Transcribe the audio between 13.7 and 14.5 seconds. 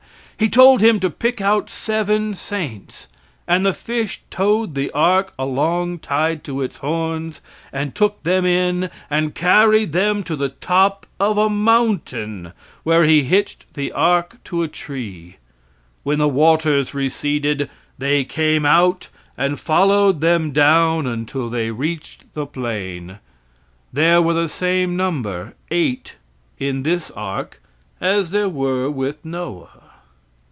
the ark